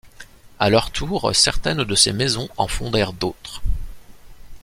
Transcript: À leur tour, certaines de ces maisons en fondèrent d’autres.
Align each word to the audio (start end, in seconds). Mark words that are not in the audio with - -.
À 0.57 0.71
leur 0.71 0.89
tour, 0.89 1.29
certaines 1.35 1.83
de 1.83 1.93
ces 1.93 2.11
maisons 2.11 2.49
en 2.57 2.67
fondèrent 2.67 3.13
d’autres. 3.13 3.61